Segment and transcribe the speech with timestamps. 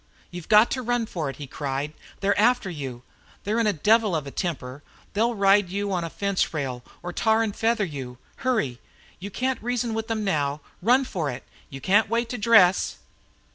[0.31, 1.93] "You've got to run for it!" he cried.
[2.21, 3.03] "They're after you;
[3.43, 4.81] they're in a devil of a temper.
[5.13, 8.17] They'll ride you on a fence rail, or tar and feather you.
[8.37, 8.81] Hurry!
[9.19, 10.61] You can't reason with them now.
[10.81, 11.43] Run for it.
[11.69, 12.97] You can't wait to dress."